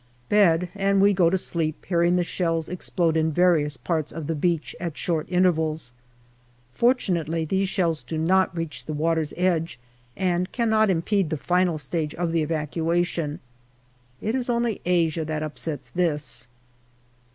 [0.29, 4.33] Bed, and we go to sleep hearing the shells explode in various parts of the
[4.33, 5.93] beach at short intervals.
[6.71, 9.79] Fortunately these shells do not reach the water's edge
[10.17, 13.41] and cannot impede the final stage of the evacuation.
[14.21, 16.47] It is only Asia that upsets this.